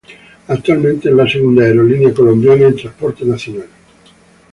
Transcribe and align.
Actualmente 0.47 1.09
es 1.09 1.13
la 1.15 1.29
segunda 1.29 1.63
aerolínea 1.63 2.11
colombiana 2.11 2.65
en 2.69 2.75
transporte 2.75 3.23
nacional. 3.23 3.67